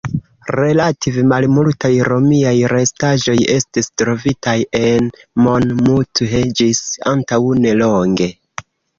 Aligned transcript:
Relative 0.55 1.23
malmultaj 1.31 1.89
Romiaj 2.07 2.53
restaĵoj 2.71 3.35
estis 3.55 3.89
trovitaj 4.01 4.55
en 4.79 5.09
Monmouth 5.49 6.23
ĝis 6.61 6.81
antaŭ 7.13 7.39
nelonge. 7.67 8.31